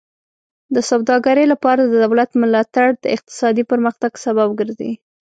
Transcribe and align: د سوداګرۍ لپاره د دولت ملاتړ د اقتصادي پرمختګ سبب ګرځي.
د 0.75 0.77
سوداګرۍ 0.89 1.45
لپاره 1.53 1.81
د 1.85 1.93
دولت 2.05 2.29
ملاتړ 2.41 2.87
د 3.03 3.05
اقتصادي 3.15 3.63
پرمختګ 3.71 4.11
سبب 4.25 4.49
ګرځي. 4.59 4.91